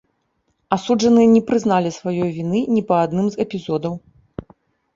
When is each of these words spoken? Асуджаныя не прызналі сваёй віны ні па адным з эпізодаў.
Асуджаныя 0.77 1.27
не 1.35 1.41
прызналі 1.49 1.89
сваёй 1.99 2.33
віны 2.39 2.63
ні 2.75 2.81
па 2.89 2.95
адным 3.05 3.25
з 3.35 3.43
эпізодаў. 3.49 3.93